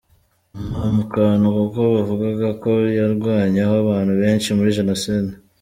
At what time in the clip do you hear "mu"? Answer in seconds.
0.95-1.03